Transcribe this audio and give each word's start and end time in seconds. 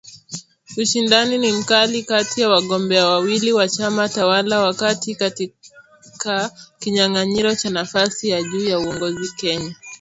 ushindani 0.77 1.37
ni 1.37 1.51
mkali 1.51 2.03
kati 2.03 2.41
ya 2.41 2.49
wagombea 2.49 3.07
wawili 3.07 3.53
wa 3.53 3.67
chama 3.69 4.09
tawala 4.09 4.59
wakati 4.59 5.15
katika 5.15 6.51
kinyang’anyiro 6.79 7.55
cha 7.55 7.69
nafasi 7.69 8.29
ya 8.29 8.43
juu 8.43 8.63
ya 8.65 8.79
uongozi 8.79 9.31
Kenya. 9.35 9.75